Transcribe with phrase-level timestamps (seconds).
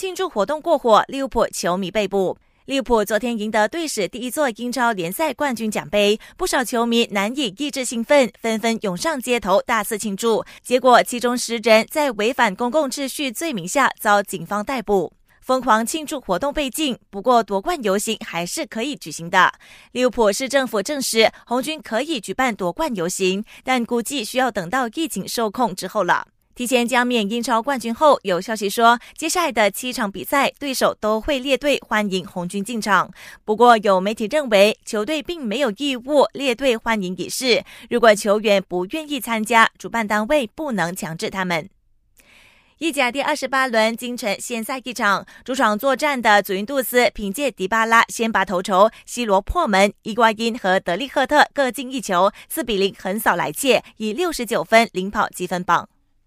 [0.00, 2.38] 庆祝活动过火，利物浦球迷被捕。
[2.64, 10.42] 利物浦昨天赢得队史第一座英超联赛冠军奖杯，不少球迷难以抑制兴奋，纷纷涌上街头大肆庆祝。
[10.62, 15.12] 结果，其中十人在违反公共秩序罪名下遭警方逮捕。
[15.42, 19.52] 疯狂庆祝活动被禁，不过夺冠游行还是可以举行的。
[19.92, 26.26] 利物浦市政府证实，红军可以举办夺冠游行，但估计需要等到疫情受控之后了。
[26.60, 33.10] 提前加冕英超冠军后，有消息说，接下来的七场比赛，对手都会列队欢迎红军进场。
[33.46, 37.64] 不过，有媒体认为，球队并没有义务列队欢迎仪式。
[37.88, 41.66] 如果球员不愿意参加，主办单位不能强制他们。
[42.76, 55.88] 意甲第二十八轮京城现赛一场，主场作战的祖云杜斯凭借迪巴拉先拔头筹，C 罗破门，伊瓜因和德利赫特各进一球，四比零横扫莱切，以六十九分领跑积分榜。